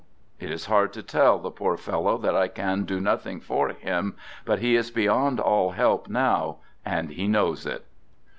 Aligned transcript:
It 0.39 0.49
is 0.49 0.65
hard 0.65 0.93
to 0.93 1.03
tell 1.03 1.37
the 1.37 1.51
poor 1.51 1.77
fellow 1.77 2.17
that 2.17 2.35
I 2.35 2.47
can 2.47 2.85
do 2.85 2.99
nothing 2.99 3.39
for 3.39 3.69
him, 3.69 4.15
but 4.45 4.57
he 4.57 4.75
is 4.75 4.89
beyond 4.89 5.39
all 5.39 5.73
help 5.73 6.09
now 6.09 6.55
and 6.83 7.11
he 7.11 7.27
knows 7.27 7.67
it. 7.67 7.85